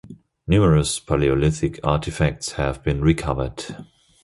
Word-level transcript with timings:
Numerous 0.47 0.99
Paleolithic 0.99 1.79
artifacts 1.83 2.53
have 2.53 2.83
been 2.83 3.01
recovered. 3.01 3.85